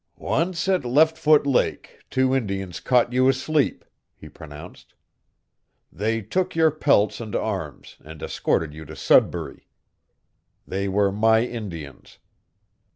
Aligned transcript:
"Once 0.17 0.67
at 0.67 0.81
Leftfoot 0.83 1.45
Lake, 1.45 2.03
two 2.09 2.33
Indians 2.33 2.79
caught 2.79 3.13
you 3.13 3.27
asleep," 3.29 3.85
he 4.15 4.27
pronounced. 4.27 4.95
"They 5.93 6.23
took 6.23 6.55
your 6.55 6.71
pelts 6.71 7.21
and 7.21 7.35
arms, 7.35 7.97
and 8.03 8.23
escorted 8.23 8.73
you 8.73 8.83
to 8.85 8.95
Sudbury. 8.95 9.67
They 10.65 10.87
were 10.87 11.11
my 11.11 11.43
Indians. 11.45 12.17